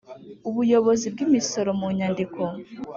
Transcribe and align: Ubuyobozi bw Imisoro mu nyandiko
Ubuyobozi 0.49 1.05
bw 1.13 1.19
Imisoro 1.27 1.69
mu 1.79 1.87
nyandiko 1.97 2.41